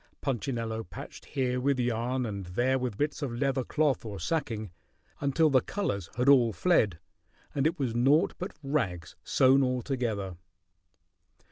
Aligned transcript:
Punchinello 0.19 0.83
patched 0.83 1.25
here 1.25 1.59
with 1.61 1.79
yarn 1.79 2.25
and 2.25 2.43
there 2.47 2.79
with 2.79 2.97
bits 2.97 3.21
of 3.21 3.35
leather 3.39 3.63
cloth 3.63 4.03
or 4.03 4.19
sacking, 4.19 4.71
until 5.19 5.51
the 5.51 5.61
colors 5.61 6.09
had 6.15 6.27
all 6.27 6.51
fled, 6.51 6.97
and 7.53 7.67
it 7.67 7.77
was 7.77 7.93
naught 7.93 8.33
but 8.39 8.57
rags 8.63 9.15
sewn 9.23 9.61
all 9.61 9.83
together. 9.83 10.37